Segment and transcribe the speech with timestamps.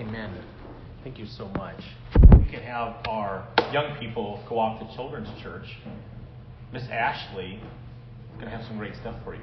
[0.00, 0.34] Amen.
[1.04, 1.78] Thank you so much.
[2.38, 5.66] We can have our young people go off to Children's Church.
[6.72, 9.42] Miss Ashley is going to have some great stuff for you.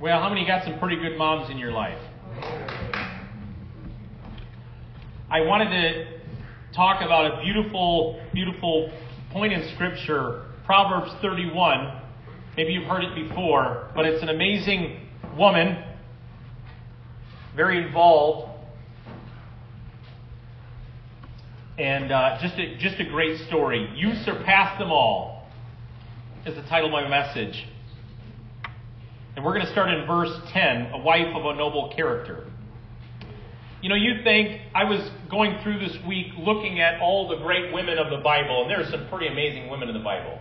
[0.00, 2.00] Well, how many got some pretty good moms in your life?
[5.30, 6.18] I wanted to
[6.74, 8.90] talk about a beautiful, beautiful
[9.32, 12.07] point in Scripture, Proverbs 31.
[12.58, 15.06] Maybe you've heard it before, but it's an amazing
[15.38, 15.80] woman,
[17.54, 18.50] very involved,
[21.78, 23.88] and uh, just a, just a great story.
[23.94, 25.46] You surpass them all
[26.46, 27.64] is the title of my message.
[29.36, 32.44] And we're going to start in verse 10, a wife of a noble character.
[33.82, 37.72] You know, you think I was going through this week looking at all the great
[37.72, 40.40] women of the Bible, and there are some pretty amazing women in the Bible.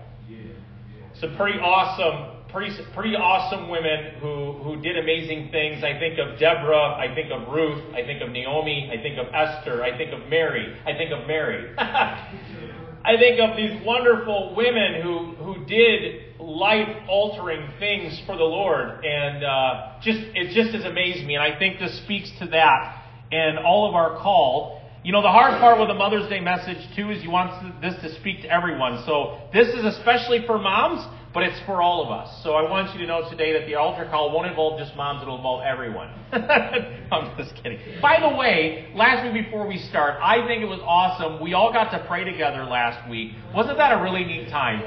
[1.19, 5.83] Some pretty awesome, pretty pretty awesome women who who did amazing things.
[5.83, 9.33] I think of Deborah, I think of Ruth, I think of Naomi, I think of
[9.33, 11.73] Esther, I think of Mary, I think of Mary.
[11.77, 19.03] I think of these wonderful women who who did life altering things for the Lord,
[19.03, 21.35] and uh, just it just has amazed me.
[21.35, 24.83] And I think this speaks to that and all of our call.
[25.03, 27.95] You know, the hard part with the Mother's Day message too is you want this
[28.01, 29.03] to speak to everyone.
[29.05, 30.99] So this is especially for moms,
[31.33, 32.43] but it's for all of us.
[32.43, 35.21] So I want you to know today that the altar call won't involve just moms,
[35.21, 36.09] it'll involve everyone.
[36.31, 37.79] I'm just kidding.
[38.01, 41.41] By the way, last week before we start, I think it was awesome.
[41.41, 43.33] We all got to pray together last week.
[43.53, 44.81] Wasn't that a really neat time?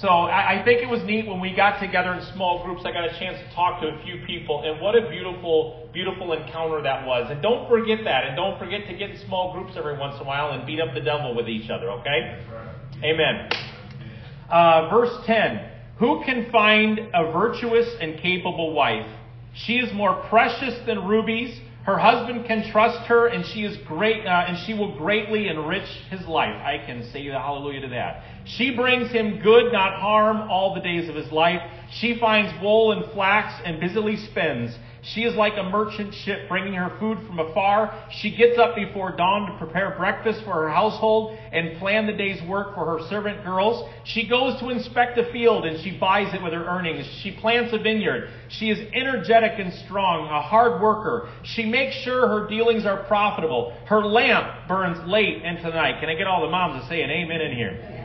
[0.00, 2.82] So I, I think it was neat when we got together in small groups.
[2.84, 6.32] I got a chance to talk to a few people, and what a beautiful, beautiful
[6.32, 7.30] encounter that was.
[7.30, 10.22] And don't forget that, and don't forget to get in small groups every once in
[10.22, 11.90] a while and beat up the devil with each other.
[11.90, 12.42] Okay?
[13.04, 13.48] Amen.
[14.50, 19.06] Uh, verse ten: Who can find a virtuous and capable wife?
[19.54, 21.60] She is more precious than rubies.
[21.84, 25.86] Her husband can trust her, and she is great, uh, and she will greatly enrich
[26.10, 26.54] his life.
[26.54, 28.24] I can say hallelujah to that.
[28.46, 31.60] She brings him good, not harm, all the days of his life.
[31.90, 34.74] She finds wool and flax and busily spins.
[35.04, 37.94] She is like a merchant ship bringing her food from afar.
[38.10, 42.42] She gets up before dawn to prepare breakfast for her household and plan the day's
[42.48, 43.88] work for her servant girls.
[44.04, 47.06] She goes to inspect a field and she buys it with her earnings.
[47.22, 48.30] She plants a vineyard.
[48.48, 51.28] She is energetic and strong, a hard worker.
[51.42, 53.76] She makes sure her dealings are profitable.
[53.86, 56.00] Her lamp burns late into the night.
[56.00, 58.03] Can I get all the moms to say an amen in here?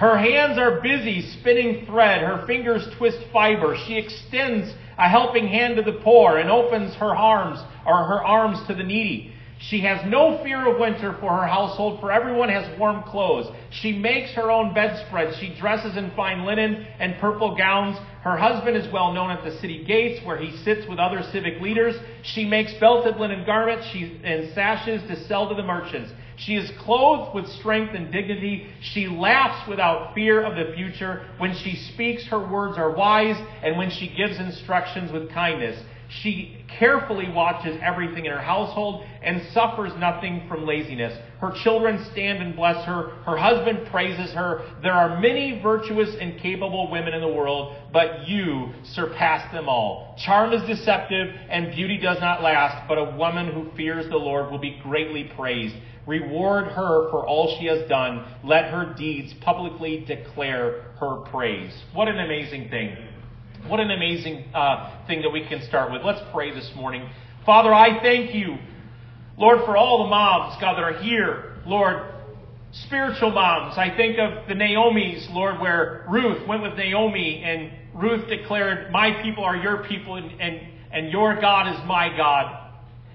[0.00, 2.22] Her hands are busy spinning thread.
[2.22, 3.76] Her fingers twist fiber.
[3.86, 8.66] She extends a helping hand to the poor and opens her arms or her arms
[8.66, 9.29] to the needy.
[9.60, 13.54] She has no fear of winter for her household, for everyone has warm clothes.
[13.68, 15.36] She makes her own bedspreads.
[15.36, 17.98] She dresses in fine linen and purple gowns.
[18.22, 21.60] Her husband is well known at the city gates, where he sits with other civic
[21.60, 21.94] leaders.
[22.22, 23.86] She makes belted linen garments
[24.24, 26.10] and sashes to sell to the merchants.
[26.36, 28.66] She is clothed with strength and dignity.
[28.80, 31.26] She laughs without fear of the future.
[31.36, 35.78] When she speaks, her words are wise, and when she gives instructions with kindness.
[36.10, 41.16] She carefully watches everything in her household and suffers nothing from laziness.
[41.40, 43.10] Her children stand and bless her.
[43.24, 44.62] Her husband praises her.
[44.82, 50.16] There are many virtuous and capable women in the world, but you surpass them all.
[50.18, 54.50] Charm is deceptive and beauty does not last, but a woman who fears the Lord
[54.50, 55.76] will be greatly praised.
[56.06, 58.26] Reward her for all she has done.
[58.42, 61.72] Let her deeds publicly declare her praise.
[61.92, 62.96] What an amazing thing.
[63.66, 66.02] What an amazing uh, thing that we can start with.
[66.02, 67.08] Let's pray this morning.
[67.46, 68.56] Father, I thank you,
[69.36, 71.56] Lord, for all the moms, God, that are here.
[71.66, 72.12] Lord,
[72.72, 73.76] spiritual moms.
[73.76, 79.22] I think of the Naomi's, Lord, where Ruth went with Naomi and Ruth declared, My
[79.22, 80.60] people are your people and, and,
[80.90, 82.69] and your God is my God.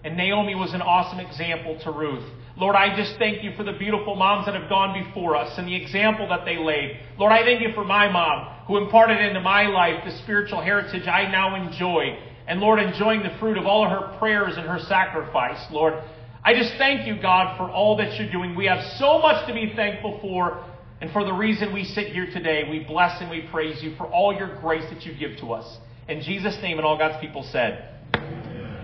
[0.05, 2.23] And Naomi was an awesome example to Ruth.
[2.57, 5.67] Lord, I just thank you for the beautiful moms that have gone before us and
[5.67, 6.99] the example that they laid.
[7.17, 11.07] Lord, I thank you for my mom who imparted into my life the spiritual heritage
[11.07, 12.19] I now enjoy.
[12.47, 15.59] And Lord, enjoying the fruit of all of her prayers and her sacrifice.
[15.71, 15.95] Lord,
[16.43, 18.55] I just thank you, God, for all that you're doing.
[18.55, 20.63] We have so much to be thankful for.
[21.01, 24.05] And for the reason we sit here today, we bless and we praise you for
[24.05, 25.77] all your grace that you give to us.
[26.07, 27.94] In Jesus' name, and all God's people said,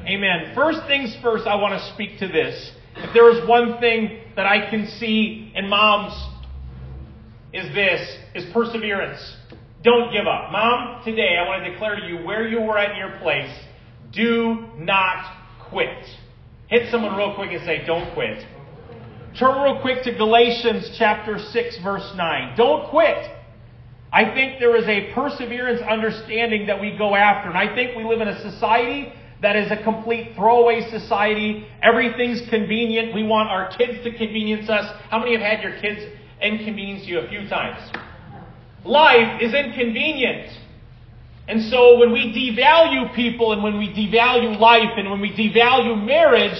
[0.07, 0.53] Amen.
[0.55, 2.71] First things first, I want to speak to this.
[2.95, 6.13] If there is one thing that I can see in moms,
[7.53, 9.19] is this, is perseverance.
[9.83, 10.51] Don't give up.
[10.51, 13.51] Mom, today I want to declare to you where you were at in your place,
[14.11, 15.37] do not
[15.69, 16.05] quit.
[16.67, 18.45] Hit someone real quick and say, don't quit.
[19.37, 22.57] Turn real quick to Galatians chapter 6 verse 9.
[22.57, 23.29] Don't quit.
[24.13, 27.49] I think there is a perseverance understanding that we go after.
[27.49, 31.65] And I think we live in a society that is a complete throwaway society.
[31.81, 33.13] Everything's convenient.
[33.13, 34.85] We want our kids to convenience us.
[35.09, 36.01] How many have had your kids
[36.41, 37.91] inconvenience you a few times?
[38.85, 40.51] Life is inconvenient.
[41.47, 46.05] And so when we devalue people and when we devalue life and when we devalue
[46.05, 46.57] marriage,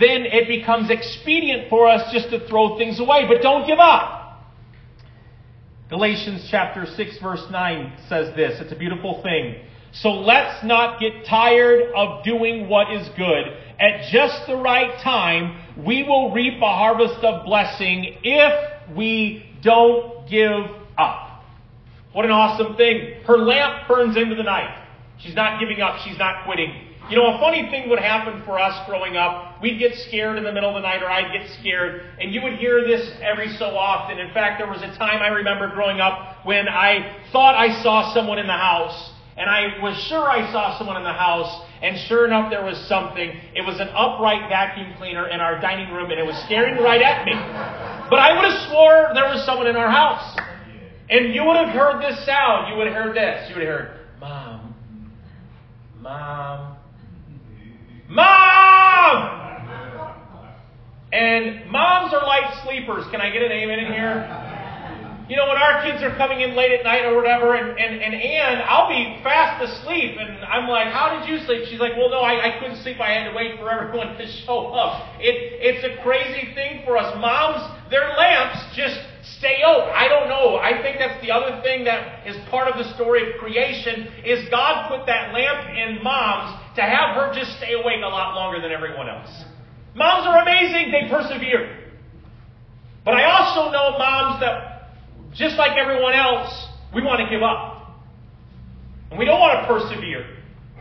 [0.00, 3.26] then it becomes expedient for us just to throw things away.
[3.28, 4.20] But don't give up.
[5.90, 8.58] Galatians chapter 6 verse 9 says this.
[8.58, 9.56] It's a beautiful thing.
[9.92, 13.56] So let's not get tired of doing what is good.
[13.78, 20.28] At just the right time, we will reap a harvest of blessing if we don't
[20.28, 20.64] give
[20.96, 21.42] up.
[22.12, 23.22] What an awesome thing.
[23.26, 24.82] Her lamp burns into the night.
[25.18, 25.98] She's not giving up.
[26.04, 26.88] She's not quitting.
[27.10, 29.60] You know, a funny thing would happen for us growing up.
[29.60, 32.40] We'd get scared in the middle of the night, or I'd get scared, and you
[32.42, 34.18] would hear this every so often.
[34.18, 38.14] In fact, there was a time I remember growing up when I thought I saw
[38.14, 41.98] someone in the house, and I was sure I saw someone in the house, and
[42.06, 43.28] sure enough, there was something.
[43.54, 47.00] It was an upright vacuum cleaner in our dining room, and it was staring right
[47.00, 47.32] at me.
[48.10, 50.36] But I would have swore there was someone in our house.
[51.08, 52.70] And you would have heard this sound.
[52.70, 53.48] You would have heard this.
[53.48, 54.74] You would have heard, Mom,
[56.00, 56.76] Mom,
[58.08, 59.38] Mom!
[61.12, 63.04] And moms are light sleepers.
[63.10, 64.51] Can I get an amen in here?
[65.32, 68.04] You know, when our kids are coming in late at night or whatever, and, and,
[68.04, 71.64] and Ann, I'll be fast asleep, and I'm like, How did you sleep?
[71.72, 73.00] She's like, Well, no, I, I couldn't sleep.
[73.00, 75.16] I had to wait for everyone to show up.
[75.24, 77.16] It, it's a crazy thing for us.
[77.16, 79.00] Moms, their lamps just
[79.40, 79.88] stay out.
[79.96, 80.60] I don't know.
[80.60, 84.44] I think that's the other thing that is part of the story of creation is
[84.52, 88.60] God put that lamp in moms to have her just stay awake a lot longer
[88.60, 89.32] than everyone else.
[89.96, 90.92] Moms are amazing.
[90.92, 91.88] They persevere.
[93.04, 94.71] But I also know moms that,
[95.34, 98.00] just like everyone else, we want to give up.
[99.10, 100.24] And we don't want to persevere.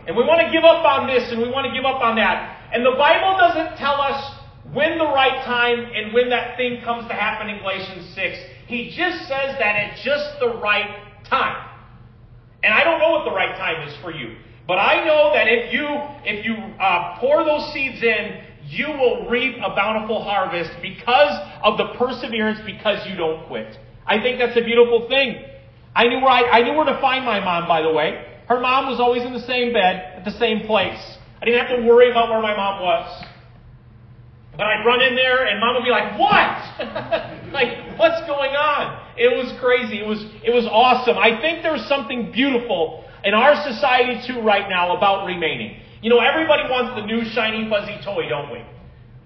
[0.08, 2.16] And we want to give up on this and we want to give up on
[2.16, 2.72] that.
[2.74, 4.36] And the Bible doesn't tell us
[4.74, 8.38] when the right time and when that thing comes to happen in Galatians 6.
[8.68, 11.68] He just says that at just the right time.
[12.64, 14.38] And I don't know what the right time is for you.
[14.68, 15.86] But I know that if you
[16.24, 21.78] if you uh, pour those seeds in, you will reap a bountiful harvest because of
[21.78, 23.78] the perseverance, because you don't quit.
[24.06, 25.44] I think that's a beautiful thing.
[25.96, 28.26] I knew where I, I knew where to find my mom, by the way.
[28.48, 31.00] Her mom was always in the same bed at the same place.
[31.42, 33.26] I didn't have to worry about where my mom was.
[34.58, 37.52] But I'd run in there and mom would be like, What?
[37.54, 39.02] like, what's going on?
[39.18, 40.00] It was crazy.
[40.00, 41.18] It was it was awesome.
[41.18, 45.80] I think there's something beautiful in our society too right now about remaining.
[46.02, 48.64] You know, everybody wants the new shiny fuzzy toy, don't we?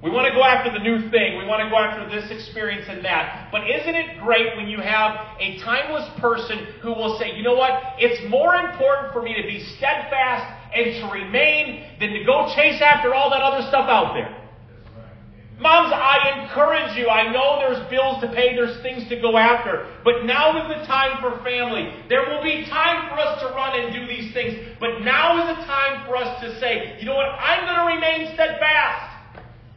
[0.05, 1.41] We want to go after the new thing.
[1.41, 3.49] We want to go after this experience and that.
[3.51, 7.57] But isn't it great when you have a timeless person who will say, you know
[7.57, 7.97] what?
[7.97, 10.45] It's more important for me to be steadfast
[10.77, 14.29] and to remain than to go chase after all that other stuff out there.
[15.57, 17.09] Moms, I encourage you.
[17.09, 19.89] I know there's bills to pay, there's things to go after.
[20.05, 21.89] But now is the time for family.
[22.13, 24.53] There will be time for us to run and do these things.
[24.79, 27.25] But now is the time for us to say, you know what?
[27.25, 29.14] I'm going to remain steadfast.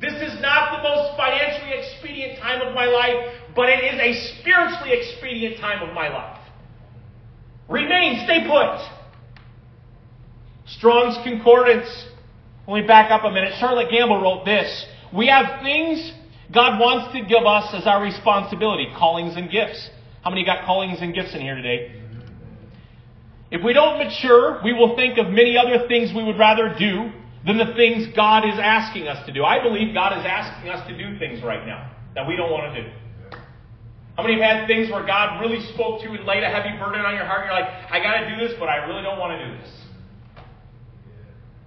[0.01, 4.39] This is not the most financially expedient time of my life, but it is a
[4.39, 6.39] spiritually expedient time of my life.
[7.69, 8.79] Remain, stay put.
[10.67, 11.89] Strong's Concordance.
[12.67, 13.55] Let me back up a minute.
[13.59, 14.87] Charlotte Gambill wrote this.
[15.13, 16.13] We have things
[16.53, 19.91] God wants to give us as our responsibility callings and gifts.
[20.23, 22.03] How many got callings and gifts in here today?
[23.51, 27.11] If we don't mature, we will think of many other things we would rather do
[27.47, 29.45] than the things God is asking us to do.
[29.45, 32.75] I believe God is asking us to do things right now that we don't want
[32.75, 32.89] to do.
[34.17, 36.77] How many have had things where God really spoke to you and laid a heavy
[36.77, 37.47] burden on your heart?
[37.47, 39.71] You're like, I got to do this, but I really don't want to do this.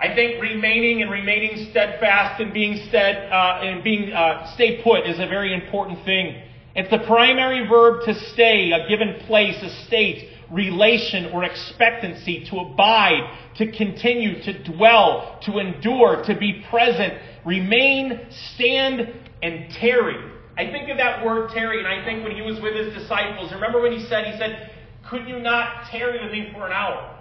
[0.02, 5.08] I think remaining and remaining steadfast and being stead uh, and being uh, stay put
[5.08, 6.42] is a very important thing.
[6.76, 12.58] It's the primary verb to stay, a given place, a state, relation, or expectancy, to
[12.58, 17.14] abide, to continue, to dwell, to endure, to be present,
[17.46, 18.20] remain,
[18.54, 20.18] stand, and tarry.
[20.58, 23.52] I think of that word tarry, and I think when he was with his disciples,
[23.52, 24.72] remember when he said, he said,
[25.10, 27.18] could you not tarry with me for an hour?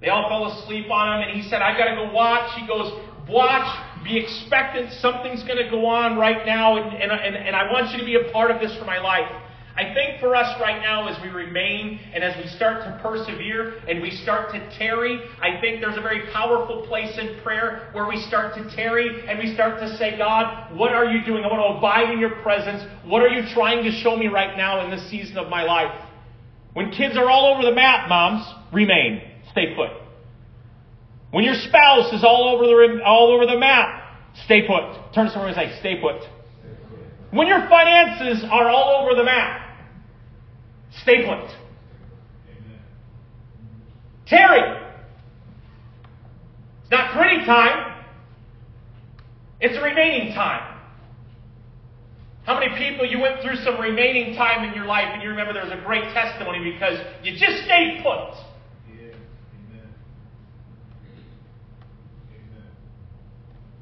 [0.00, 2.58] They all fell asleep on him, and he said, I've got to go watch.
[2.60, 2.92] He goes,
[3.28, 4.92] Watch, be expectant.
[5.00, 8.04] Something's going to go on right now, and, and, and, and I want you to
[8.04, 9.26] be a part of this for my life.
[9.76, 13.74] I think for us right now, as we remain and as we start to persevere
[13.86, 18.06] and we start to tarry, I think there's a very powerful place in prayer where
[18.08, 21.44] we start to tarry and we start to say, God, what are you doing?
[21.44, 22.84] I want to abide in your presence.
[23.04, 25.92] What are you trying to show me right now in this season of my life?
[26.72, 29.20] When kids are all over the map, moms, remain.
[29.50, 29.90] Stay put.
[31.32, 34.04] When your spouse is all over the, all over the map,
[34.46, 35.12] stay put.
[35.14, 36.22] Turn to someone and say, stay put.
[37.30, 39.65] When your finances are all over the map,
[41.02, 41.50] stay put.
[44.26, 44.82] Tarry,
[46.82, 48.04] it's not pretty time.
[49.60, 50.74] It's a remaining time.
[52.44, 55.52] How many people you went through some remaining time in your life and you remember
[55.52, 58.36] there was a great testimony because you just stayed put?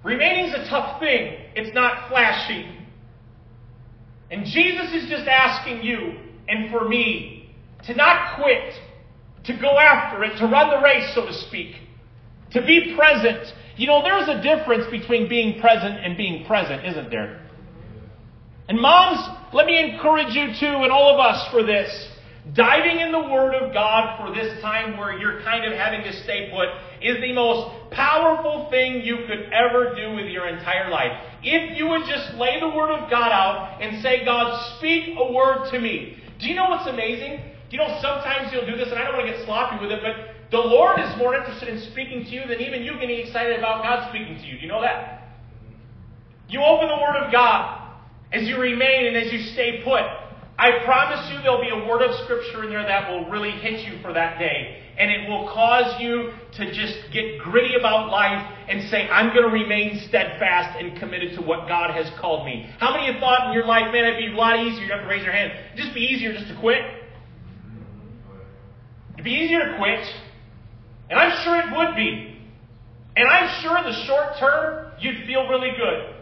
[0.02, 1.38] Remaining is a tough thing.
[1.54, 2.66] It's not flashy.
[4.30, 7.54] And Jesus is just asking you and for me
[7.86, 8.74] to not quit,
[9.44, 11.76] to go after it, to run the race, so to speak,
[12.52, 13.52] to be present.
[13.76, 17.40] You know, there's a difference between being present and being present, isn't there?
[18.68, 19.20] And moms,
[19.52, 22.10] let me encourage you too, and all of us for this.
[22.54, 26.12] Diving in the Word of God for this time where you're kind of having to
[26.24, 26.68] stay put
[27.02, 31.12] is the most powerful thing you could ever do with your entire life.
[31.42, 35.32] If you would just lay the Word of God out and say, God, speak a
[35.32, 36.18] word to me.
[36.40, 37.38] Do you know what's amazing?
[37.70, 39.90] Do you know sometimes you'll do this, and I don't want to get sloppy with
[39.90, 43.18] it, but the Lord is more interested in speaking to you than even you getting
[43.18, 44.56] excited about God speaking to you.
[44.56, 45.34] Do you know that?
[46.48, 47.96] You open the Word of God
[48.32, 50.02] as you remain and as you stay put.
[50.58, 53.80] I promise you there'll be a word of Scripture in there that will really hit
[53.80, 54.83] you for that day.
[54.96, 59.42] And it will cause you to just get gritty about life and say, I'm going
[59.42, 62.70] to remain steadfast and committed to what God has called me.
[62.78, 65.02] How many have thought in your life, man, it'd be a lot easier, you have
[65.02, 66.82] to raise your hand, it'd just be easier just to quit?
[69.14, 70.06] It'd be easier to quit.
[71.10, 72.38] And I'm sure it would be.
[73.16, 76.14] And I'm sure in the short term, you'd feel really good.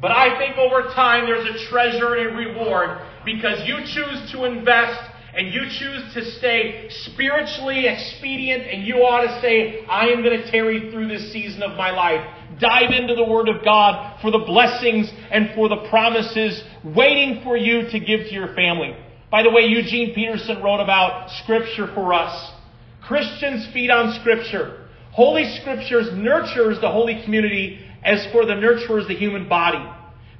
[0.00, 4.44] But I think over time there's a treasure and a reward because you choose to
[4.44, 4.98] invest
[5.34, 10.40] and you choose to stay spiritually expedient and you ought to say, I am going
[10.42, 12.20] to tarry through this season of my life.
[12.60, 17.56] Dive into the Word of God for the blessings and for the promises waiting for
[17.56, 18.94] you to give to your family.
[19.30, 22.52] By the way, Eugene Peterson wrote about Scripture for us.
[23.02, 24.86] Christians feed on Scripture.
[25.12, 29.82] Holy Scriptures nurtures the holy community as for the nurturers the human body.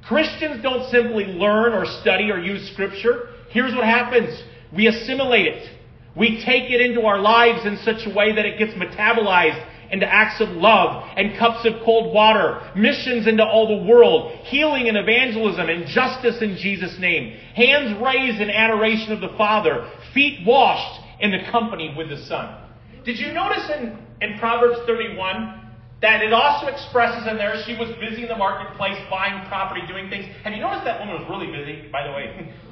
[0.07, 3.29] Christians don't simply learn or study or use Scripture.
[3.49, 4.39] Here's what happens.
[4.75, 5.69] We assimilate it.
[6.15, 10.05] We take it into our lives in such a way that it gets metabolized into
[10.07, 14.97] acts of love and cups of cold water, missions into all the world, healing and
[14.97, 21.01] evangelism and justice in Jesus' name, hands raised in adoration of the Father, feet washed
[21.19, 22.59] in the company with the Son.
[23.05, 25.61] Did you notice in, in Proverbs 31
[26.01, 30.09] that it also expresses in there she was busy in the marketplace, buying property, doing
[30.09, 30.25] things.
[30.43, 32.53] Have you noticed that woman was really busy, by the way?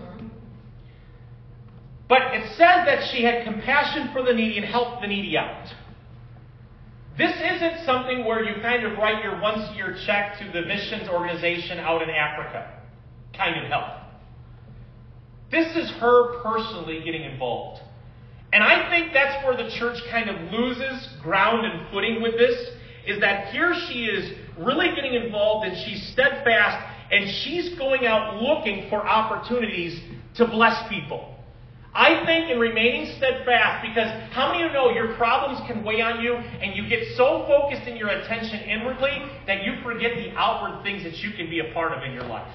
[2.12, 5.65] but it says that she had compassion for the needy and helped the needy out.
[7.18, 10.68] This isn't something where you kind of write your once a year check to the
[10.68, 12.82] missions organization out in Africa
[13.34, 14.01] kind of help.
[15.51, 17.82] This is her personally getting involved.
[18.51, 22.72] And I think that's where the church kind of loses ground and footing with this
[23.08, 28.41] is that here she is really getting involved and she's steadfast and she's going out
[28.41, 29.98] looking for opportunities
[30.36, 31.31] to bless people.
[31.94, 36.02] I think in remaining steadfast, because how many of you know your problems can weigh
[36.02, 39.12] on you and you get so focused in your attention inwardly
[39.46, 42.24] that you forget the outward things that you can be a part of in your
[42.24, 42.48] life?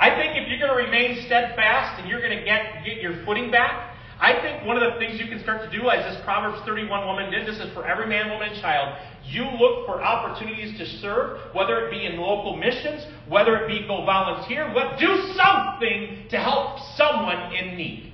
[0.00, 3.24] I think if you're going to remain steadfast and you're going to get, get your
[3.24, 3.91] footing back,
[4.22, 7.06] I think one of the things you can start to do, as this Proverbs 31
[7.08, 8.96] woman did, this is for every man, woman, and child.
[9.26, 13.84] You look for opportunities to serve, whether it be in local missions, whether it be
[13.84, 18.12] go volunteer, what do something to help someone in need.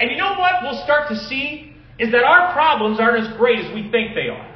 [0.00, 3.58] And you know what we'll start to see is that our problems aren't as great
[3.58, 4.54] as we think they are.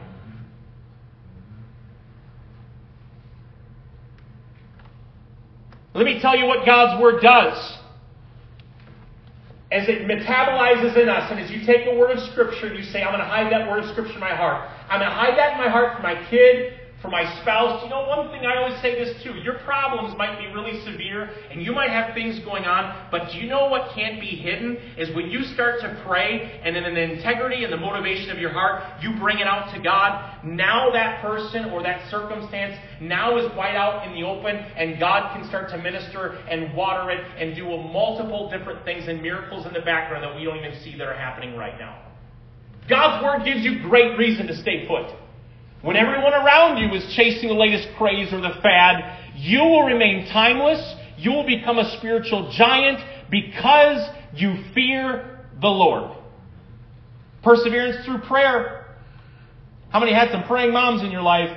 [5.93, 7.76] Let me tell you what God's Word does
[9.73, 12.83] as it metabolizes in us, and as you take a word of Scripture and you
[12.83, 14.69] say, I'm going to hide that word of Scripture in my heart.
[14.89, 17.83] I'm going to hide that in my heart for my kid, for my spouse.
[17.83, 21.30] You know, one thing I always say this too your problems might be really severe
[21.50, 24.76] and you might have things going on, but do you know what can't be hidden?
[24.99, 28.52] Is when you start to pray and in the integrity and the motivation of your
[28.52, 30.45] heart, you bring it out to God.
[30.45, 35.35] Now that person or that circumstance now is white out in the open and God
[35.35, 39.73] can start to minister and water it and do multiple different things and miracles in
[39.73, 42.02] the background that we don't even see that are happening right now.
[42.88, 45.07] God's Word gives you great reason to stay put.
[45.83, 50.27] When everyone around you is chasing the latest craze or the fad, you will remain
[50.27, 50.95] timeless.
[51.17, 52.99] You will become a spiritual giant
[53.31, 56.17] because you fear the Lord.
[57.43, 58.87] Perseverance through prayer.
[59.89, 61.57] How many had some praying moms in your life?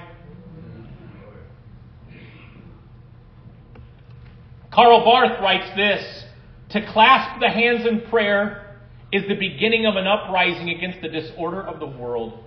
[4.74, 6.24] Karl Barth writes this
[6.72, 8.78] To clasp the hands in prayer
[9.12, 12.40] is the beginning of an uprising against the disorder of the world.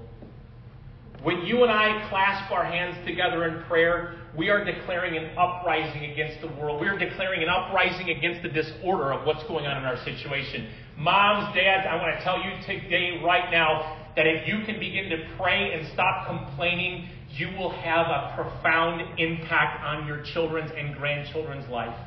[1.27, 6.13] When you and I clasp our hands together in prayer, we are declaring an uprising
[6.13, 6.81] against the world.
[6.81, 10.69] We are declaring an uprising against the disorder of what's going on in our situation.
[10.97, 15.11] Moms, dads, I want to tell you today, right now, that if you can begin
[15.11, 20.95] to pray and stop complaining, you will have a profound impact on your children's and
[20.95, 21.99] grandchildren's life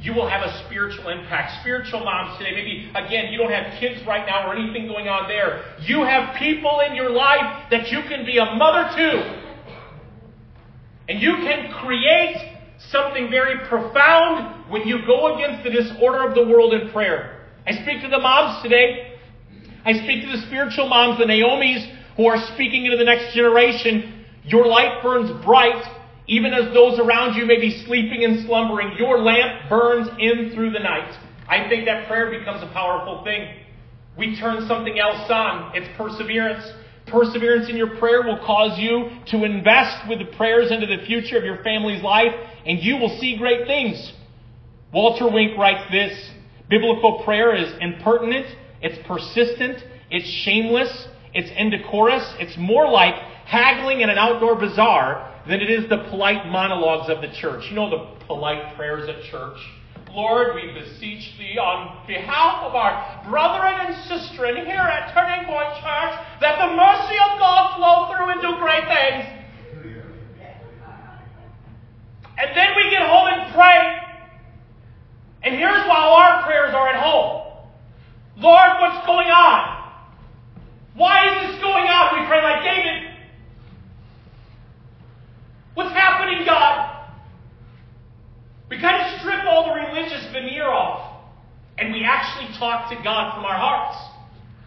[0.00, 1.60] you will have a spiritual impact.
[1.60, 5.28] Spiritual moms today, maybe again, you don't have kids right now or anything going on
[5.28, 5.64] there.
[5.82, 9.48] You have people in your life that you can be a mother to.
[11.08, 12.36] And you can create
[12.90, 17.46] something very profound when you go against the disorder of the world in prayer.
[17.66, 19.18] I speak to the moms today.
[19.84, 21.86] I speak to the spiritual moms, the Naomi's,
[22.16, 24.26] who are speaking into the next generation.
[24.44, 25.82] Your light burns bright
[26.28, 30.70] even as those around you may be sleeping and slumbering, your lamp burns in through
[30.70, 31.16] the night.
[31.48, 33.48] I think that prayer becomes a powerful thing.
[34.16, 35.74] We turn something else on.
[35.74, 36.70] It's perseverance.
[37.06, 41.38] Perseverance in your prayer will cause you to invest with the prayers into the future
[41.38, 42.34] of your family's life,
[42.66, 44.12] and you will see great things.
[44.92, 46.30] Walter Wink writes this
[46.68, 48.46] Biblical prayer is impertinent,
[48.82, 53.14] it's persistent, it's shameless, it's indecorous, it's more like
[53.46, 57.64] haggling in an outdoor bazaar than it is the polite monologues of the church.
[57.70, 59.56] You know the polite prayers at church?
[60.12, 65.72] Lord, we beseech thee on behalf of our brethren and sistren here at Turning Point
[65.80, 69.24] Church that the mercy of God flow through and do great things.
[72.38, 73.98] And then we get home and pray.
[75.42, 77.52] And here's how our prayers are at home.
[78.36, 79.92] Lord, what's going on?
[80.94, 82.20] Why is this going on?
[82.20, 83.07] We pray like David.
[85.78, 87.06] What's happening, God?
[88.68, 91.22] We kind of strip all the religious veneer off,
[91.78, 93.94] and we actually talk to God from our hearts.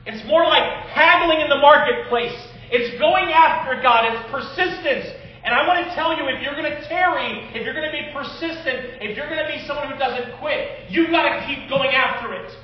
[0.07, 2.31] It's more like haggling in the marketplace.
[2.71, 4.07] It's going after God.
[4.07, 5.11] It's persistence.
[5.43, 7.97] And I want to tell you, if you're going to tarry, if you're going to
[7.97, 11.67] be persistent, if you're going to be someone who doesn't quit, you've got to keep
[11.67, 12.55] going after it.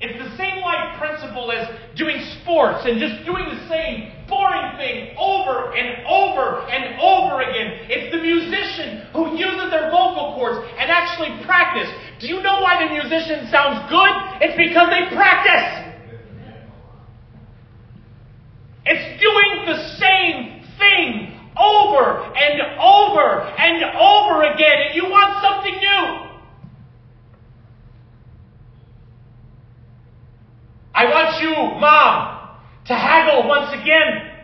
[0.00, 5.12] It's the same life principle as doing sports and just doing the same boring thing
[5.20, 7.84] over and over and over again.
[7.84, 11.92] It's the musician who uses their vocal cords and actually practice.
[12.18, 14.12] Do you know why the musician sounds good?
[14.40, 15.92] It's because they practice.
[18.86, 25.76] It's doing the same thing over and over and over again, and you want something
[25.76, 26.30] new.
[31.00, 34.36] I want you, Mom, to haggle once again.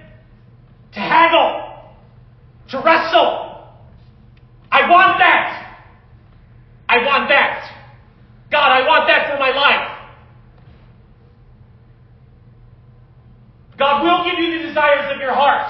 [0.93, 1.93] To haggle.
[2.71, 3.69] To wrestle.
[4.73, 5.83] I want that.
[6.89, 7.71] I want that.
[8.51, 9.93] God, I want that for my life.
[13.77, 15.69] God will give you the desires of your heart.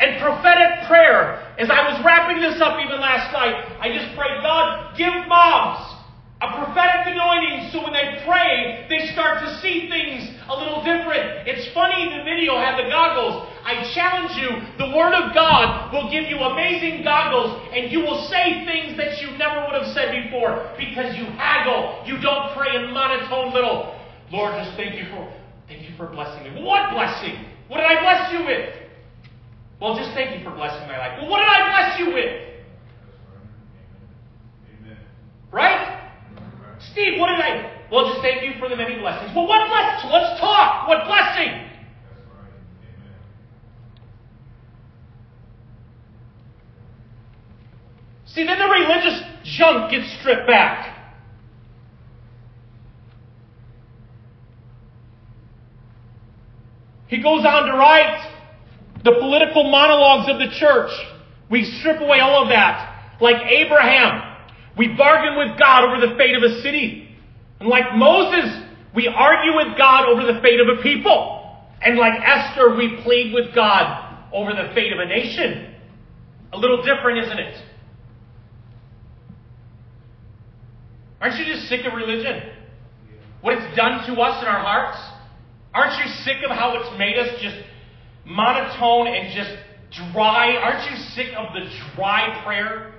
[0.00, 4.42] And prophetic prayer, as I was wrapping this up even last night, I just prayed,
[4.42, 5.98] God, give moms
[6.40, 11.50] a prophetic anointing so when they pray, they start to see things a little different.
[11.50, 13.50] It's funny the video had the goggles.
[13.66, 18.22] I challenge you, the Word of God will give you amazing goggles and you will
[18.30, 22.06] say things that you never would have said before because you haggle.
[22.06, 23.98] You don't pray in monotone little,
[24.30, 25.26] Lord, just thank you for
[25.66, 26.62] thank you for blessing me.
[26.62, 27.34] What blessing?
[27.66, 28.78] What did I bless you with?
[29.82, 31.18] Well, just thank you for blessing my life.
[31.20, 32.46] Well, what did I bless you with?
[35.50, 35.98] Right?
[36.92, 37.86] Steve, what did I?
[37.90, 39.34] Well, just thank you for the many blessings.
[39.34, 40.10] Well, what blessing?
[40.10, 40.88] Let's talk.
[40.88, 41.64] What blessing?
[48.26, 49.22] See, then the religious
[49.90, 50.96] gets stripped back.
[57.08, 58.34] He goes on to write
[59.04, 60.90] the political monologues of the church.
[61.50, 63.16] We strip away all of that.
[63.20, 64.36] Like Abraham,
[64.76, 67.16] we bargain with God over the fate of a city.
[67.60, 68.62] And like Moses,
[68.94, 71.56] we argue with God over the fate of a people.
[71.80, 75.74] And like Esther, we plead with God over the fate of a nation.
[76.52, 77.62] A little different, isn't it?
[81.20, 82.42] Aren't you just sick of religion?
[83.40, 84.98] What it's done to us in our hearts?
[85.74, 87.56] Aren't you sick of how it's made us just
[88.24, 89.50] monotone and just
[90.12, 90.56] dry?
[90.56, 92.94] Aren't you sick of the dry prayer?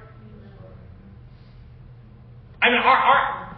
[2.62, 3.50] I mean, our, our,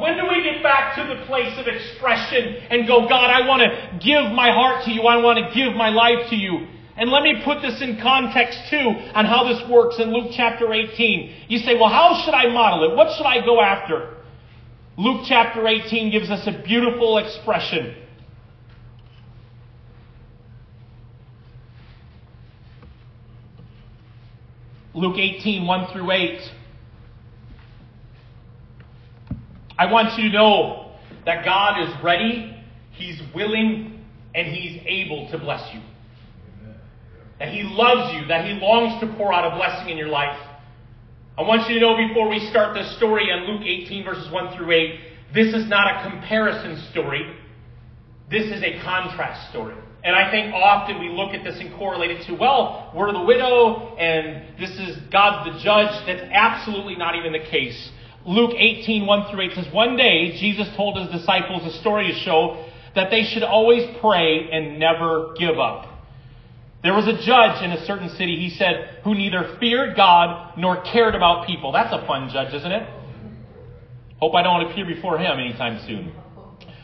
[0.00, 3.62] When do we get back to the place of expression and go, God, I want
[3.62, 5.02] to give my heart to you.
[5.02, 6.68] I want to give my life to you.
[6.96, 10.72] And let me put this in context too on how this works in Luke chapter
[10.72, 11.46] 18.
[11.48, 12.96] You say, well, how should I model it?
[12.96, 14.14] What should I go after?
[14.96, 17.96] Luke chapter 18 gives us a beautiful expression.
[24.94, 26.40] Luke 18, 1 through 8.
[29.76, 30.92] I want you to know
[31.26, 32.56] that God is ready,
[32.92, 34.04] He's willing,
[34.36, 35.80] and He's able to bless you.
[37.38, 40.38] That He loves you, that He longs to pour out a blessing in your life.
[41.36, 44.56] I want you to know before we start this story in Luke 18, verses 1
[44.56, 45.00] through 8,
[45.34, 47.36] this is not a comparison story.
[48.30, 49.74] This is a contrast story.
[50.04, 53.22] And I think often we look at this and correlate it to, well, we're the
[53.22, 56.06] widow and this is God the judge.
[56.06, 57.90] That's absolutely not even the case.
[58.26, 62.18] Luke 18, 1 through 8 says, One day Jesus told his disciples a story to
[62.20, 65.93] show that they should always pray and never give up.
[66.84, 70.82] There was a judge in a certain city, he said, who neither feared God nor
[70.82, 71.72] cared about people.
[71.72, 72.86] That's a fun judge, isn't it?
[74.20, 76.12] Hope I don't appear before him anytime soon.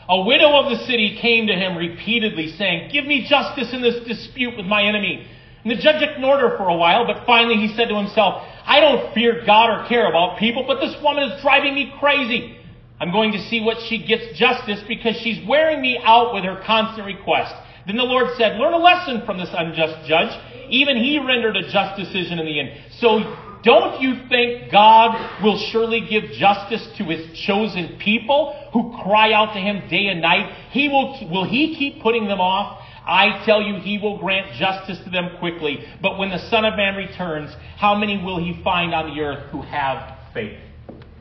[0.09, 4.03] A widow of the city came to him repeatedly, saying, Give me justice in this
[4.07, 5.27] dispute with my enemy.
[5.63, 8.79] And the judge ignored her for a while, but finally he said to himself, I
[8.79, 12.57] don't fear God or care about people, but this woman is driving me crazy.
[12.99, 16.59] I'm going to see what she gets justice because she's wearing me out with her
[16.65, 17.53] constant request.
[17.85, 20.31] Then the Lord said, Learn a lesson from this unjust judge.
[20.69, 22.71] Even he rendered a just decision in the end.
[22.99, 23.19] So
[23.63, 29.53] don't you think God will surely give justice to his chosen people who cry out
[29.53, 30.69] to him day and night?
[30.71, 32.79] He will, will he keep putting them off?
[33.05, 35.85] I tell you, he will grant justice to them quickly.
[36.01, 39.49] But when the Son of Man returns, how many will he find on the earth
[39.51, 40.57] who have faith?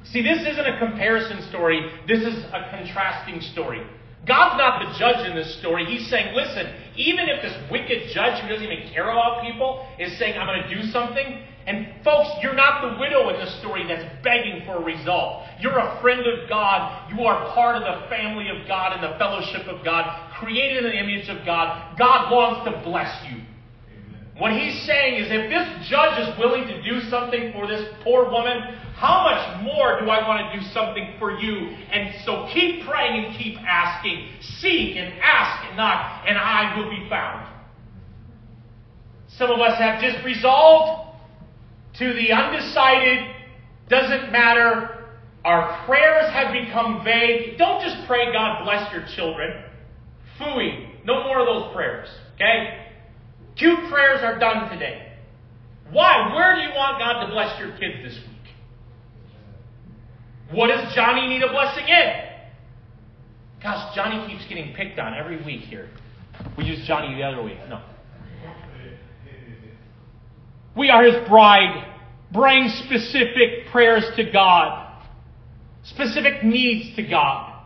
[0.04, 1.90] See, this isn't a comparison story.
[2.06, 3.86] This is a contrasting story.
[4.26, 5.86] God's not the judge in this story.
[5.86, 10.16] He's saying, listen, even if this wicked judge who doesn't even care about people is
[10.18, 13.86] saying, I'm going to do something, and folks, you're not the widow in this story
[13.86, 15.44] that's begging for a result.
[15.60, 17.12] You're a friend of God.
[17.12, 20.90] You are part of the family of God and the fellowship of God, created in
[20.90, 21.96] the image of God.
[21.98, 23.42] God longs to bless you.
[24.38, 28.30] What he's saying is if this judge is willing to do something for this poor
[28.30, 28.56] woman,
[29.00, 31.74] how much more do I want to do something for you?
[31.90, 34.28] And so keep praying and keep asking.
[34.60, 37.48] Seek and ask and knock, and I will be found.
[39.38, 41.16] Some of us have just resolved
[41.98, 43.34] to the undecided,
[43.88, 45.06] doesn't matter.
[45.46, 47.56] Our prayers have become vague.
[47.56, 49.64] Don't just pray, God bless your children.
[50.38, 51.04] Fooey.
[51.06, 52.08] No more of those prayers.
[52.34, 52.86] Okay?
[53.56, 55.14] Cute prayers are done today.
[55.90, 56.34] Why?
[56.34, 58.29] Where do you want God to bless your kids this week?
[60.52, 62.30] What does Johnny need a blessing in?
[63.62, 65.90] Gosh, Johnny keeps getting picked on every week here.
[66.56, 67.58] We used Johnny the other week.
[67.68, 67.80] No.
[70.76, 71.86] We are his bride.
[72.32, 75.02] Bring specific prayers to God,
[75.82, 77.64] specific needs to God.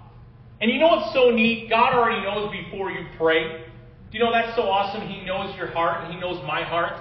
[0.61, 1.69] And you know what's so neat?
[1.69, 3.65] God already knows before you pray.
[4.11, 5.07] Do you know that's so awesome?
[5.07, 6.95] He knows your heart and He knows my heart.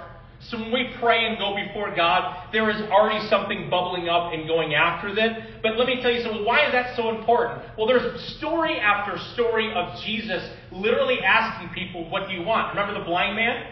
[0.50, 4.48] So when we pray and go before God, there is already something bubbling up and
[4.48, 5.62] going after that.
[5.64, 6.44] But let me tell you something.
[6.44, 7.64] Why is that so important?
[7.78, 12.76] Well, there's story after story of Jesus literally asking people, What do you want?
[12.76, 13.72] Remember the blind man?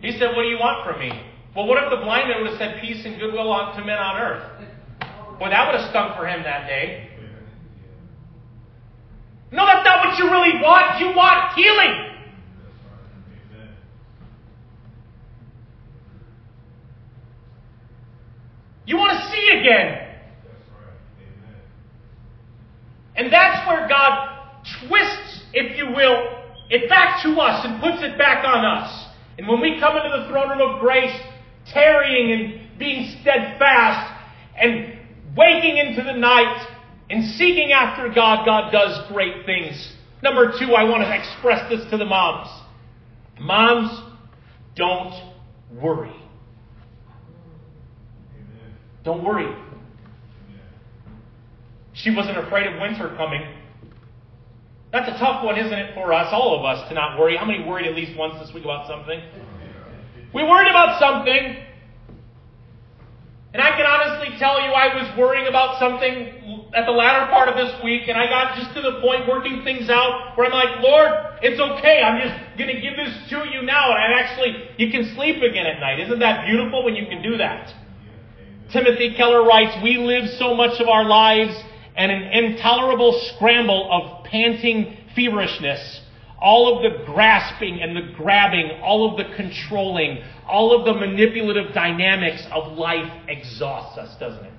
[0.00, 1.12] He said, What do you want from me?
[1.54, 4.20] Well, what if the blind man would have said peace and goodwill to men on
[4.20, 4.66] earth?
[5.40, 7.10] Well, that would have stunk for him that day.
[9.52, 10.98] No, that's not what you really want.
[11.00, 12.06] You want healing.
[18.86, 20.02] You want to again.
[23.16, 24.36] And that's where God
[24.80, 29.06] twists, if you will, it back to us and puts it back on us.
[29.38, 31.18] And when we come into the throne room of grace,
[31.72, 34.12] tarrying and being steadfast
[34.56, 34.98] and
[35.36, 36.66] waking into the night
[37.10, 39.94] and seeking after God, God does great things.
[40.22, 42.48] Number two, I want to express this to the moms.
[43.38, 44.02] Moms,
[44.74, 45.34] don't
[45.72, 46.14] worry.
[49.06, 49.54] Don't worry.
[51.94, 53.40] She wasn't afraid of winter coming.
[54.92, 57.36] That's a tough one, isn't it, for us, all of us, to not worry.
[57.36, 59.22] How many worried at least once this week about something?
[60.34, 61.62] We worried about something.
[63.54, 67.48] And I can honestly tell you I was worrying about something at the latter part
[67.48, 70.52] of this week, and I got just to the point working things out where I'm
[70.52, 72.02] like, Lord, it's okay.
[72.02, 73.94] I'm just going to give this to you now.
[73.94, 76.00] And I actually, you can sleep again at night.
[76.00, 77.85] Isn't that beautiful when you can do that?
[78.72, 81.54] Timothy Keller writes, We live so much of our lives
[81.96, 86.00] in an intolerable scramble of panting feverishness,
[86.40, 91.72] all of the grasping and the grabbing, all of the controlling, all of the manipulative
[91.72, 94.52] dynamics of life exhausts us, doesn't it?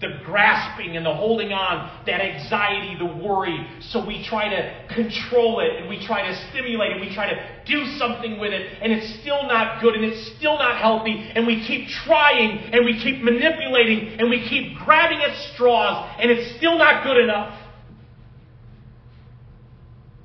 [0.00, 3.66] The grasping and the holding on, that anxiety, the worry.
[3.80, 7.00] So we try to control it and we try to stimulate it.
[7.00, 10.58] We try to do something with it and it's still not good and it's still
[10.58, 11.32] not healthy.
[11.34, 16.30] And we keep trying and we keep manipulating and we keep grabbing at straws and
[16.30, 17.58] it's still not good enough.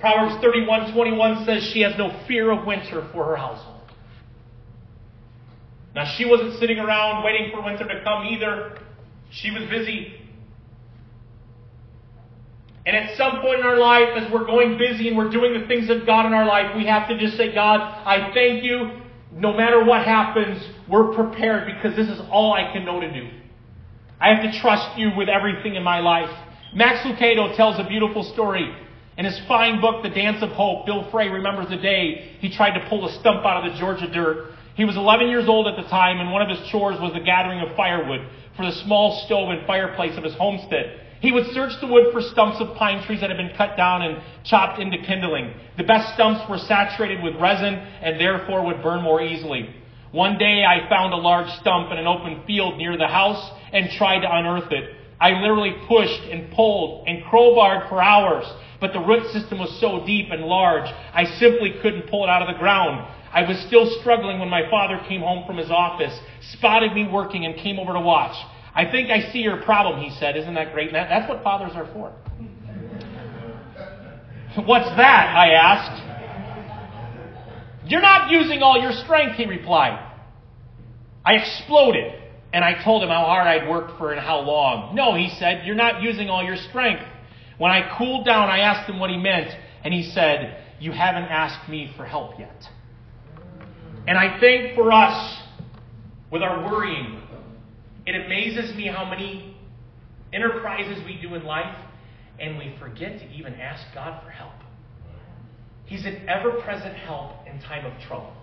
[0.00, 3.80] Proverbs 31:21 says she has no fear of winter for her household.
[5.94, 8.78] Now she wasn't sitting around waiting for winter to come either.
[9.32, 10.14] She was busy.
[12.84, 15.66] And at some point in our life, as we're going busy and we're doing the
[15.66, 19.00] things of God in our life, we have to just say, God, I thank you.
[19.32, 23.30] No matter what happens, we're prepared because this is all I can know to do.
[24.20, 26.30] I have to trust you with everything in my life.
[26.74, 28.74] Max Lucado tells a beautiful story.
[29.16, 32.78] In his fine book, The Dance of Hope, Bill Frey remembers the day he tried
[32.78, 34.52] to pull a stump out of the Georgia dirt.
[34.74, 37.20] He was 11 years old at the time, and one of his chores was the
[37.20, 41.00] gathering of firewood for the small stove and fireplace of his homestead.
[41.20, 44.02] He would search the wood for stumps of pine trees that had been cut down
[44.02, 45.54] and chopped into kindling.
[45.76, 49.72] The best stumps were saturated with resin and therefore would burn more easily.
[50.10, 53.88] One day I found a large stump in an open field near the house and
[53.92, 54.96] tried to unearth it.
[55.20, 58.44] I literally pushed and pulled and crowbarred for hours,
[58.82, 62.42] but the root system was so deep and large, I simply couldn't pull it out
[62.42, 63.08] of the ground.
[63.32, 66.18] I was still struggling when my father came home from his office,
[66.58, 68.34] spotted me working, and came over to watch.
[68.74, 70.36] I think I see your problem, he said.
[70.36, 70.90] Isn't that great?
[70.92, 72.10] That, that's what fathers are for.
[74.66, 75.36] What's that?
[75.36, 76.02] I asked.
[77.86, 80.12] You're not using all your strength, he replied.
[81.24, 82.14] I exploded,
[82.52, 84.96] and I told him how hard I'd worked for and how long.
[84.96, 87.04] No, he said, you're not using all your strength.
[87.62, 89.48] When I cooled down, I asked him what he meant,
[89.84, 92.60] and he said, You haven't asked me for help yet.
[94.08, 95.40] And I think for us,
[96.32, 97.22] with our worrying,
[98.04, 99.56] it amazes me how many
[100.32, 101.76] enterprises we do in life
[102.40, 104.54] and we forget to even ask God for help.
[105.86, 108.34] He's an ever present help in time of trouble.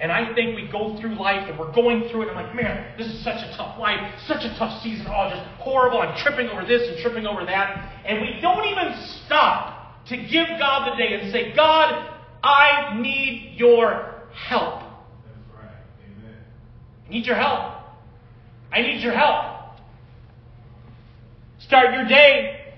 [0.00, 2.28] And I think we go through life and we're going through it.
[2.28, 5.06] And I'm like, man, this is such a tough life, such a tough season.
[5.08, 5.98] Oh, just horrible.
[5.98, 8.02] I'm tripping over this and tripping over that.
[8.04, 12.10] And we don't even stop to give God the day and say, God,
[12.42, 14.80] I need your help.
[14.80, 15.70] That's right.
[16.04, 16.34] Amen.
[17.06, 17.74] I need your help.
[18.72, 19.54] I need your help.
[21.60, 22.74] Start your day,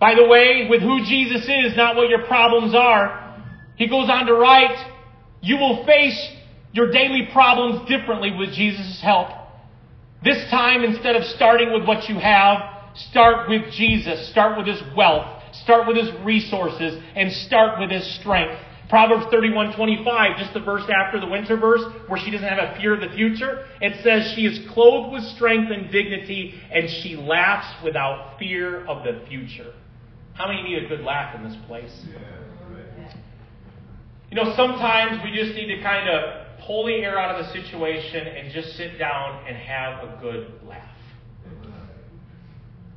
[0.00, 3.38] by the way, with who Jesus is, not what your problems are.
[3.76, 4.92] He goes on to write,
[5.42, 6.30] you will face
[6.74, 9.28] your daily problems differently with Jesus' help.
[10.24, 12.58] This time, instead of starting with what you have,
[13.10, 14.28] start with Jesus.
[14.30, 15.42] Start with His wealth.
[15.62, 17.00] Start with His resources.
[17.14, 18.60] And start with His strength.
[18.88, 22.94] Proverbs 31:25, just the verse after the winter verse, where she doesn't have a fear
[22.94, 27.66] of the future, it says she is clothed with strength and dignity, and she laughs
[27.82, 29.72] without fear of the future.
[30.34, 31.92] How many need a good laugh in this place?
[34.30, 37.52] You know, sometimes we just need to kind of pull the air out of the
[37.52, 40.82] situation and just sit down and have a good laugh.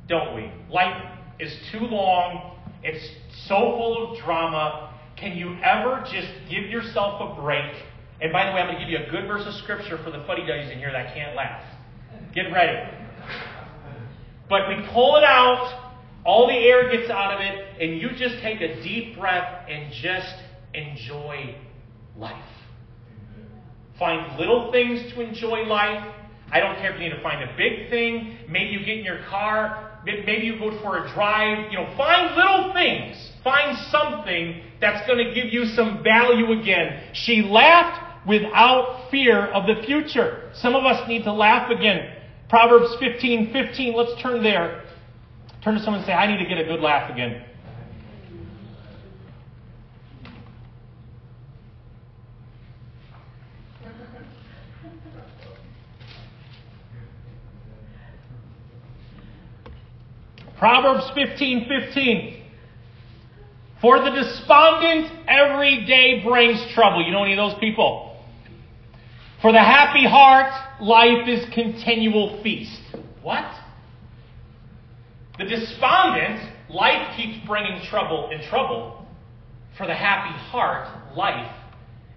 [0.08, 0.50] Don't we?
[0.72, 1.02] Life
[1.38, 2.56] is too long.
[2.82, 3.04] It's
[3.46, 4.94] so full of drama.
[5.16, 7.74] Can you ever just give yourself a break?
[8.20, 10.10] And by the way, I'm going to give you a good verse of scripture for
[10.10, 11.62] the fuddy duddies in here that can't laugh.
[12.34, 12.90] Get ready.
[14.48, 15.92] But we pull it out,
[16.24, 19.92] all the air gets out of it, and you just take a deep breath and
[19.92, 20.34] just
[20.72, 21.54] enjoy
[22.16, 22.34] life.
[23.98, 26.14] Find little things to enjoy life.
[26.50, 28.38] I don't care if you need to find a big thing.
[28.48, 31.70] Maybe you get in your car Maybe you go for a drive.
[31.70, 33.32] You know, find little things.
[33.42, 37.02] Find something that's going to give you some value again.
[37.12, 40.50] She laughed without fear of the future.
[40.54, 42.14] Some of us need to laugh again.
[42.48, 43.94] Proverbs 15, 15.
[43.94, 44.84] Let's turn there.
[45.62, 47.44] Turn to someone and say, I need to get a good laugh again.
[60.58, 62.42] Proverbs 15 15.
[63.80, 67.04] For the despondent, every day brings trouble.
[67.04, 68.16] You know any of those people?
[69.40, 72.80] For the happy heart, life is continual feast.
[73.22, 73.44] What?
[75.38, 79.06] The despondent, life keeps bringing trouble and trouble.
[79.76, 81.54] For the happy heart, life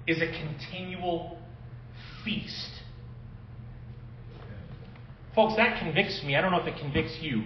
[0.07, 1.37] is a continual
[2.25, 2.69] feast.
[5.35, 6.35] Folks, that convicts me.
[6.35, 7.43] I don't know if it convicts you.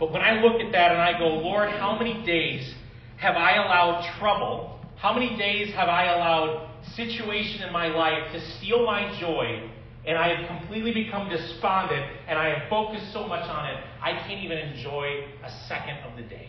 [0.00, 2.74] But when I look at that and I go, Lord, how many days
[3.18, 4.80] have I allowed trouble?
[4.96, 9.70] How many days have I allowed situation in my life to steal my joy?
[10.06, 14.12] And I have completely become despondent and I have focused so much on it, I
[14.26, 16.48] can't even enjoy a second of the day.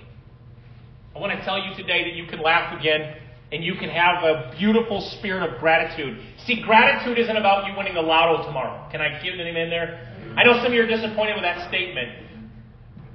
[1.14, 3.18] I want to tell you today that you can laugh again
[3.52, 6.18] and you can have a beautiful spirit of gratitude.
[6.46, 8.90] See, gratitude isn't about you winning the lotto tomorrow.
[8.90, 10.08] Can I give them in there?
[10.38, 12.31] I know some of you are disappointed with that statement.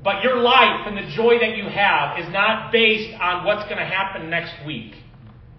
[0.07, 3.79] But your life and the joy that you have is not based on what's going
[3.79, 4.95] to happen next week.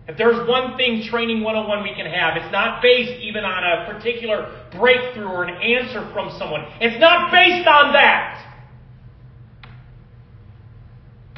[0.07, 3.93] If there's one thing Training 101 we can have, it's not based even on a
[3.93, 6.65] particular breakthrough or an answer from someone.
[6.79, 8.41] It's not based on that.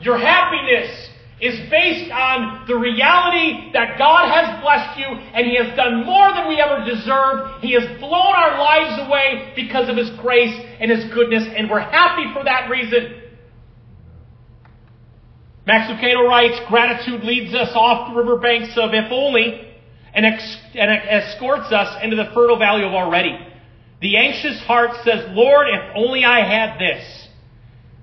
[0.03, 1.08] Your happiness
[1.41, 6.33] is based on the reality that God has blessed you and He has done more
[6.33, 7.63] than we ever deserved.
[7.63, 11.79] He has blown our lives away because of His grace and His goodness, and we're
[11.79, 13.23] happy for that reason.
[15.65, 19.69] Max Lucado writes, gratitude leads us off the riverbanks of if only
[20.13, 23.37] and, ex- and escorts us into the fertile valley of already.
[24.01, 27.28] The anxious heart says, Lord, if only I had this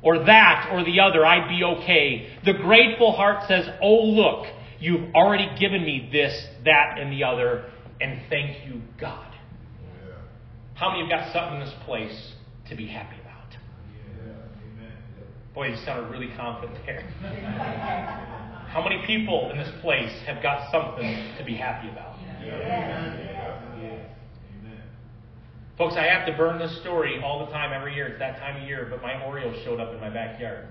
[0.06, 2.38] or that or the other, I'd be okay.
[2.44, 4.46] The grateful heart says, Oh, look,
[4.78, 7.68] you've already given me this, that, and the other,
[8.00, 9.26] and thank you, God.
[9.32, 10.14] Yeah.
[10.74, 12.34] How many have got something in this place
[12.68, 13.50] to be happy about?
[14.22, 14.90] Yeah.
[15.52, 17.00] Boy, you sounded really confident there.
[18.68, 22.16] How many people in this place have got something to be happy about?
[22.44, 23.35] Yeah.
[25.76, 28.06] Folks, I have to burn this story all the time, every year.
[28.08, 30.68] It's that time of year, but my orioles showed up in my backyard.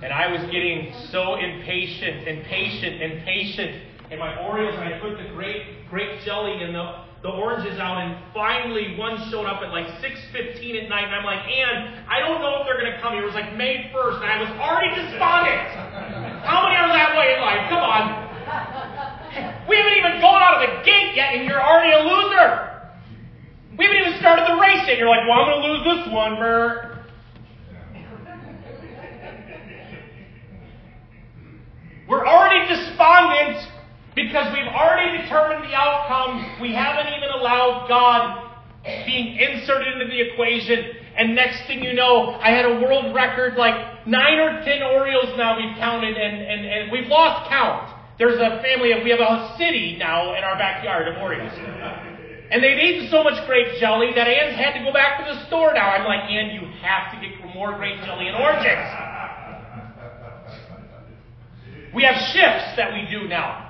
[0.00, 3.82] And I was getting so impatient, impatient, impatient.
[4.12, 7.98] And my orioles, and I put the grape, grape jelly and the, the oranges out,
[7.98, 12.20] and finally one showed up at like 6.15 at night, and I'm like, Ann, I
[12.20, 13.22] don't know if they're going to come here.
[13.22, 16.46] It was like May 1st, and I was already despondent.
[16.46, 17.66] How many are that way in life?
[17.66, 18.06] Come on.
[19.66, 22.77] We haven't even gone out of the gate yet, and you're already a loser.
[23.78, 24.98] We haven't even started the race yet.
[24.98, 26.98] You're like, well, I'm going to lose this one, Bert.
[32.08, 33.68] We're already despondent
[34.16, 36.58] because we've already determined the outcome.
[36.60, 38.48] We haven't even allowed God
[39.06, 40.96] being inserted into the equation.
[41.16, 45.36] And next thing you know, I had a world record like nine or ten orioles
[45.36, 47.94] now we've counted, and, and, and we've lost count.
[48.18, 51.52] There's a family of, we have a city now in our backyard of orioles.
[52.50, 55.46] And they've eaten so much grape jelly that Ann's had to go back to the
[55.46, 55.92] store now.
[55.92, 58.80] I'm like, Ann, you have to get more grape jelly and oranges.
[61.92, 63.68] We have shifts that we do now.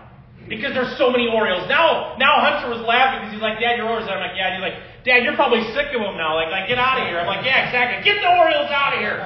[0.49, 1.69] Because there's so many orioles.
[1.69, 4.09] Now, now Hunter was laughing because he's like, Dad, your orioles.
[4.09, 4.49] I'm like, yeah.
[4.49, 6.41] And he's like, Dad, you're probably sick of them now.
[6.41, 7.21] Like, like, get out of here.
[7.21, 8.01] I'm like, yeah, exactly.
[8.01, 9.21] Get the orioles out of here.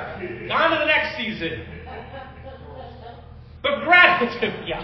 [0.50, 1.62] On to the next season.
[3.62, 4.82] But gratitude, yeah.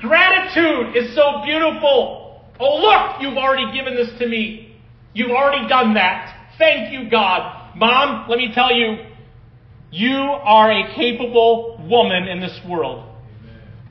[0.00, 2.29] Gratitude is so beautiful.
[2.60, 4.76] Oh, look, you've already given this to me.
[5.14, 6.52] You've already done that.
[6.58, 7.76] Thank you, God.
[7.76, 8.98] Mom, let me tell you,
[9.90, 13.06] you are a capable woman in this world.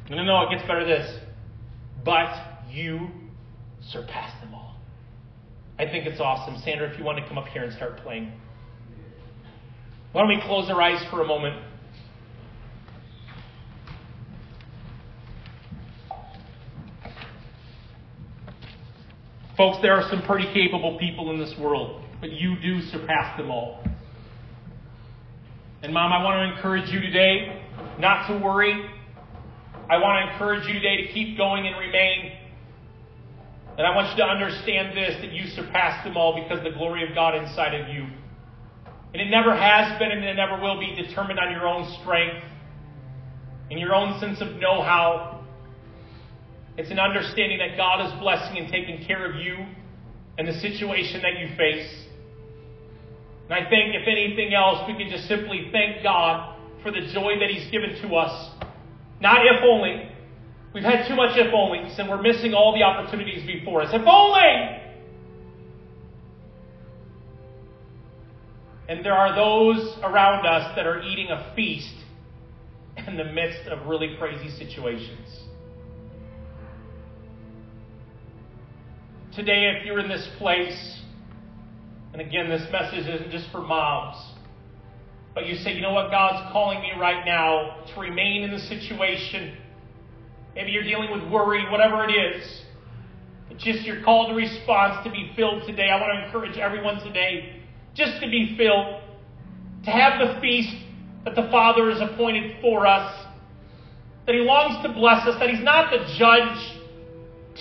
[0.09, 1.19] No, no, no, it gets better this.
[2.05, 2.29] But
[2.69, 3.09] you
[3.89, 4.77] surpass them all.
[5.77, 6.61] I think it's awesome.
[6.63, 8.31] Sandra, if you want to come up here and start playing.
[10.11, 11.55] Why don't we close our eyes for a moment?
[19.59, 23.51] Folks, there are some pretty capable people in this world, but you do surpass them
[23.51, 23.83] all.
[25.83, 27.61] And, Mom, I want to encourage you today
[27.99, 28.89] not to worry.
[29.89, 32.37] I want to encourage you today to keep going and remain.
[33.77, 37.05] And I want you to understand this that you surpass them all because the glory
[37.05, 38.07] of God inside of you.
[39.13, 42.45] And it never has been and it never will be determined on your own strength
[43.69, 45.38] and your own sense of know how
[46.79, 49.57] it's an understanding that God is blessing and taking care of you
[50.37, 52.05] and the situation that you face.
[53.49, 57.33] And I think, if anything else, we can just simply thank God for the joy
[57.41, 58.55] that He's given to us.
[59.19, 60.09] Not if only.
[60.73, 63.89] We've had too much if onlys, and we're missing all the opportunities before us.
[63.91, 64.79] If only!
[68.87, 71.93] And there are those around us that are eating a feast
[73.05, 75.48] in the midst of really crazy situations.
[79.39, 80.99] Today, if you're in this place,
[82.11, 84.17] and again, this message isn't just for moms,
[85.33, 88.59] but you say, you know what, God's calling me right now to remain in the
[88.59, 89.55] situation.
[90.55, 92.63] Maybe you're dealing with worry, whatever it is.
[93.49, 95.87] It's just your call to response to be filled today.
[95.89, 97.61] I want to encourage everyone today
[97.95, 98.99] just to be filled.
[99.85, 100.75] to have the feast
[101.23, 103.25] that the Father has appointed for us,
[104.25, 106.75] that He longs to bless us, that He's not the judge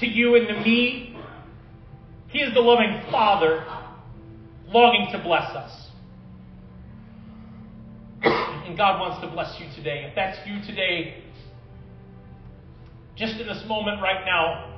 [0.01, 1.07] to you and to me.
[2.29, 3.64] He is the loving Father
[4.68, 5.89] longing to bless us.
[8.22, 10.05] and God wants to bless you today.
[10.09, 11.22] If that's you today,
[13.16, 14.74] just in this moment right now,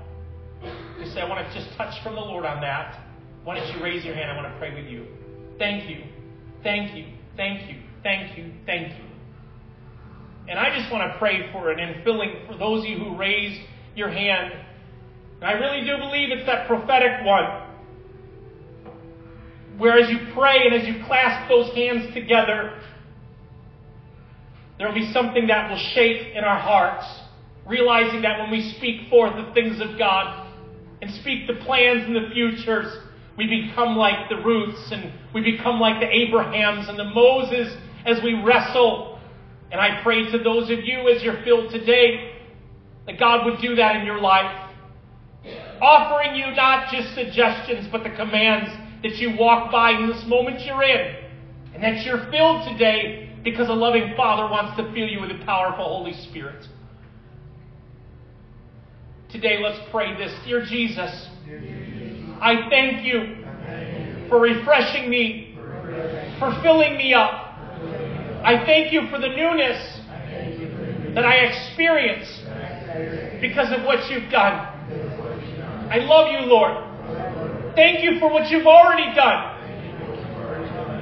[0.99, 3.05] you say, I want to just touch from the Lord on that.
[3.45, 4.31] Why don't you raise your hand?
[4.31, 5.07] I want to pray with you.
[5.59, 6.05] Thank you.
[6.63, 7.07] Thank you.
[7.37, 7.83] Thank you.
[8.03, 8.53] Thank you.
[8.67, 9.05] Thank you.
[10.49, 13.61] And I just want to pray for an infilling for those of you who raised
[13.95, 14.53] your hand.
[15.41, 17.67] And I really do believe it's that prophetic one.
[19.79, 22.79] Where as you pray and as you clasp those hands together,
[24.79, 27.07] there will be something that will shake in our hearts,
[27.67, 30.47] realizing that when we speak forth the things of God
[31.01, 32.93] and speak the plans and the futures,
[33.39, 37.75] we become like the Ruths and we become like the Abrahams and the Moses
[38.05, 39.19] as we wrestle.
[39.73, 42.35] And I pray to those of you as you're filled today
[43.07, 44.70] that God would do that in your life.
[45.81, 48.71] Offering you not just suggestions, but the commands
[49.03, 51.17] that you walk by in this moment you're in.
[51.75, 55.45] And that you're filled today because a loving Father wants to fill you with the
[55.45, 56.67] powerful Holy Spirit.
[59.31, 60.35] Today, let's pray this.
[60.45, 61.29] Dear Jesus,
[62.43, 63.47] I thank you
[64.29, 65.57] for refreshing me,
[66.39, 67.55] for filling me up.
[68.43, 70.01] I thank you for the newness
[71.15, 72.29] that I experience
[73.41, 74.70] because of what you've done.
[75.91, 77.75] I love you, Lord.
[77.75, 79.51] Thank you for what you've already done.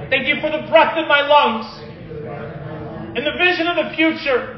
[0.08, 1.66] Thank you for the breath in my lungs
[3.14, 4.54] and the vision of the future.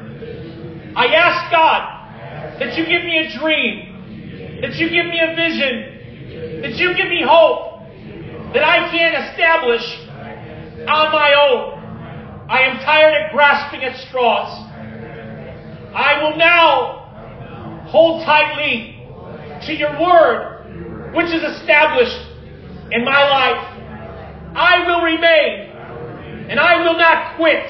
[0.94, 6.62] I ask God that you give me a dream, that you give me a vision,
[6.62, 7.82] that you give me hope
[8.54, 9.82] that I can't establish
[10.86, 12.46] on my own.
[12.48, 14.70] I am tired of grasping at straws.
[15.92, 18.99] I will now hold tightly
[19.66, 22.26] to your word which is established
[22.92, 23.66] in my life.
[24.54, 25.70] I will remain
[26.50, 27.64] and I will not quit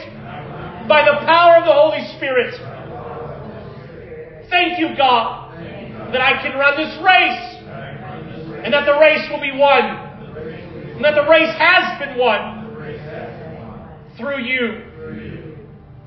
[0.89, 2.55] by the power of the Holy Spirit.
[4.51, 5.55] Thank you, God,
[6.13, 7.61] that I can run this race
[8.65, 9.85] and that the race will be won
[10.97, 12.61] and that the race has been won
[14.17, 14.85] through you.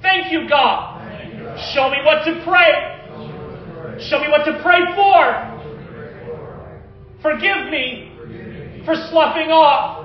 [0.02, 1.00] Thank you, God.
[1.74, 2.90] Show me what to pray.
[4.10, 5.53] Show me what to pray for.
[7.24, 8.12] Forgive me
[8.86, 10.04] for sloughing off.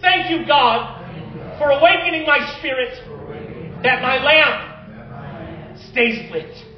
[0.00, 2.98] Thank you, God, for awakening my spirit
[3.82, 6.69] that my lamp stays lit.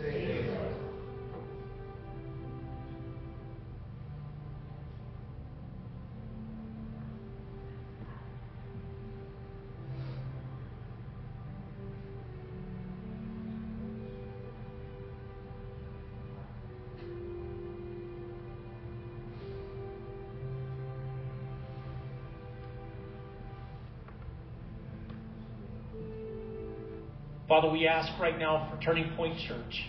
[27.53, 29.85] Father, we ask right now for Turning Point Church.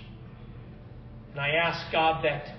[1.32, 2.58] And I ask, God, that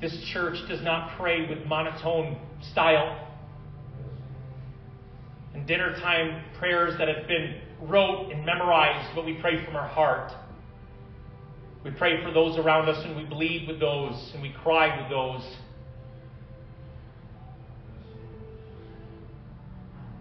[0.00, 2.38] this church does not pray with monotone
[2.70, 3.28] style
[5.52, 9.86] and dinner time prayers that have been wrote and memorized, but we pray from our
[9.86, 10.32] heart.
[11.84, 15.10] We pray for those around us and we bleed with those and we cry with
[15.10, 15.56] those.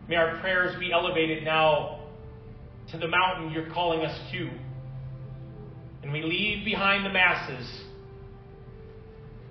[0.10, 2.01] May our prayers be elevated now
[2.92, 4.50] to the mountain you're calling us to.
[6.04, 7.84] And we leave behind the masses.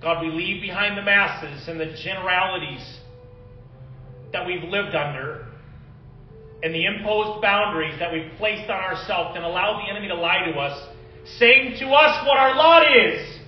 [0.03, 2.99] God, we leave behind the masses and the generalities
[4.33, 5.47] that we've lived under
[6.63, 10.51] and the imposed boundaries that we've placed on ourselves and allowed the enemy to lie
[10.53, 10.89] to us,
[11.39, 13.39] saying to us what our lot is.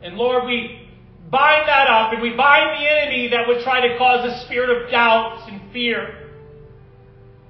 [0.00, 0.87] And Lord, we
[1.30, 4.70] bind that up and we bind the enemy that would try to cause a spirit
[4.70, 6.30] of doubts and fear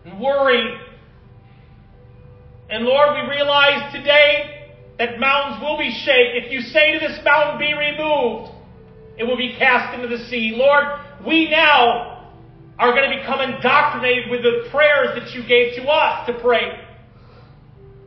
[0.04, 0.78] and worry.
[2.70, 6.44] And Lord, we realize today that mountains will be shaken.
[6.44, 8.52] If you say to this mountain, be removed,
[9.16, 10.54] it will be cast into the sea.
[10.56, 10.84] Lord,
[11.26, 12.30] we now
[12.78, 16.84] are going to become indoctrinated with the prayers that you gave to us to pray.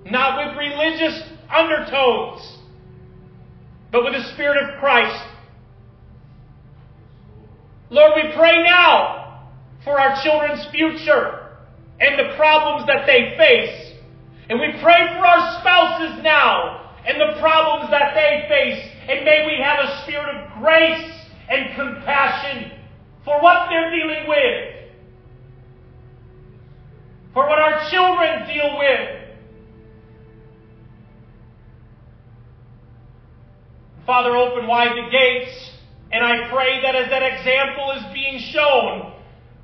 [0.05, 2.57] Not with religious undertones,
[3.91, 5.30] but with the Spirit of Christ
[7.91, 9.51] Lord, we pray now
[9.83, 11.49] for our children's future
[11.99, 13.99] and the problems that they face.
[14.49, 19.45] And we pray for our spouses now and the problems that they face And may
[19.45, 21.11] we have a spirit of grace
[21.49, 22.71] and compassion
[23.25, 24.75] for what they're dealing with,
[27.33, 29.17] for what our children deal with.
[34.05, 35.71] Father, open wide the gates,
[36.11, 39.13] and I pray that as that example is being shown,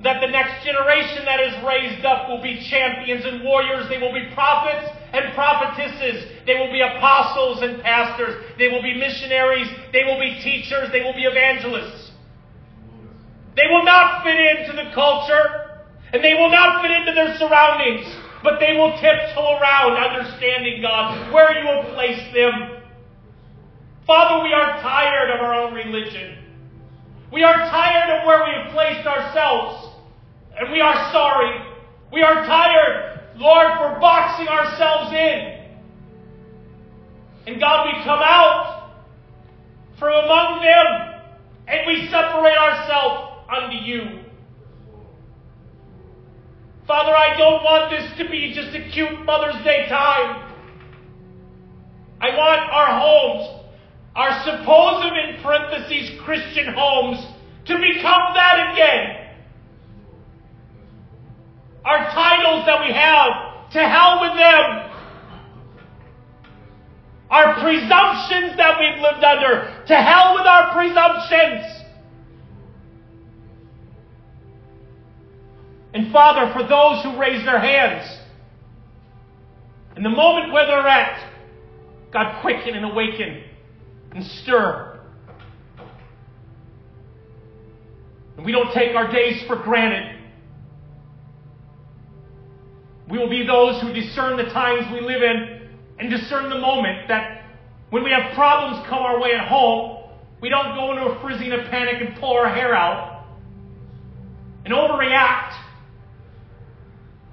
[0.04, 3.90] that the next generation that is raised up will be champions and warriors.
[3.90, 6.46] They will be prophets and prophetesses.
[6.46, 8.38] They will be apostles and pastors.
[8.58, 9.68] They will be missionaries.
[9.92, 10.92] They will be teachers.
[10.92, 12.12] They will be evangelists.
[13.56, 15.68] They will not fit into the culture
[16.14, 18.06] and they will not fit into their surroundings,
[18.44, 22.84] but they will tiptoe around understanding God where you have placed them.
[24.06, 26.37] Father, we are tired of our own religion.
[27.32, 29.96] We are tired of where we have placed ourselves.
[30.58, 31.62] And we are sorry.
[32.12, 35.58] We are tired, Lord, for boxing ourselves in.
[37.48, 38.94] And God, we come out
[40.00, 41.22] from among them
[41.68, 44.24] and we separate ourselves unto you.
[46.88, 50.54] Father, I don't want this to be just a cute Mother's Day time.
[52.22, 53.57] I want our homes,
[54.18, 57.24] our supposed, in parentheses, Christian homes,
[57.66, 59.28] to become that again
[61.88, 64.92] our titles that we have, to hell with them.
[67.30, 71.66] Our presumptions that we've lived under, to hell with our presumptions.
[75.94, 78.06] And Father, for those who raise their hands,
[79.96, 81.34] in the moment where they're at,
[82.12, 83.44] God, quicken and awaken
[84.14, 85.00] and stir.
[88.38, 90.16] And we don't take our days for granted.
[93.10, 97.08] We will be those who discern the times we live in and discern the moment
[97.08, 97.44] that
[97.90, 100.10] when we have problems come our way at home,
[100.42, 103.26] we don't go into a frizzy a panic and pull our hair out
[104.66, 105.54] and overreact.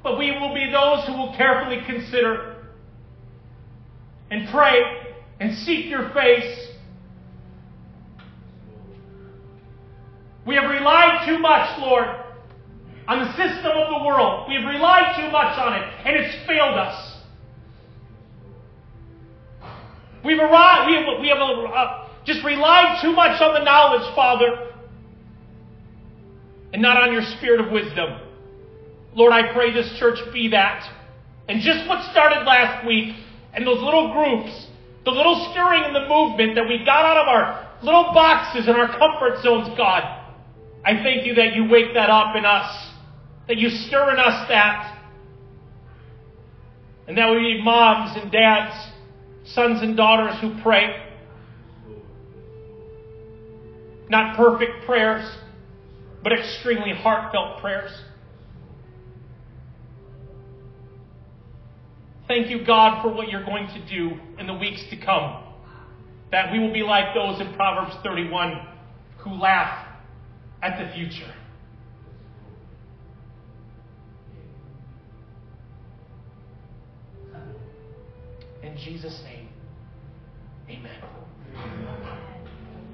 [0.02, 2.66] But we will be those who will carefully consider
[4.30, 5.13] and pray
[5.44, 6.68] and seek your face.
[10.46, 12.06] We have relied too much, Lord,
[13.06, 14.48] on the system of the world.
[14.48, 17.20] We have relied too much on it, and it's failed us.
[20.24, 24.70] We've arrived, we have, we have uh, just relied too much on the knowledge, Father,
[26.72, 28.18] and not on your spirit of wisdom.
[29.14, 30.90] Lord, I pray this church be that.
[31.48, 33.14] And just what started last week,
[33.52, 34.68] and those little groups,
[35.04, 38.76] the little stirring in the movement that we got out of our little boxes and
[38.76, 40.02] our comfort zones, God,
[40.84, 42.94] I thank you that you wake that up in us
[43.48, 44.90] that you stir in us that.
[47.06, 48.74] And that we need moms and dads,
[49.44, 51.02] sons and daughters who pray.
[54.08, 55.30] Not perfect prayers,
[56.22, 57.90] but extremely heartfelt prayers.
[62.26, 65.42] Thank you, God, for what you're going to do in the weeks to come.
[66.30, 68.66] That we will be like those in Proverbs 31
[69.18, 69.86] who laugh
[70.62, 71.32] at the future.
[78.62, 79.48] In Jesus' name,
[80.68, 80.98] amen.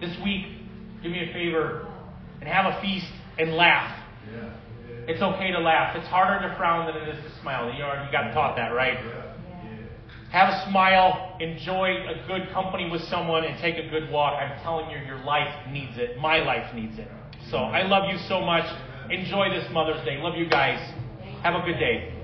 [0.00, 0.46] This week,
[1.02, 1.86] do me a favor
[2.40, 3.06] and have a feast
[3.38, 3.96] and laugh.
[5.08, 5.96] It's okay to laugh.
[5.96, 7.72] It's harder to frown than it is to smile.
[7.72, 7.80] You,
[8.12, 8.98] got taught that, right?
[10.30, 14.40] Have a smile, enjoy a good company with someone, and take a good walk.
[14.40, 16.18] I'm telling you, your life needs it.
[16.18, 17.08] My life needs it.
[17.50, 18.64] So I love you so much.
[19.10, 20.18] Enjoy this Mother's Day.
[20.18, 20.78] Love you guys.
[21.42, 22.19] Have a good day.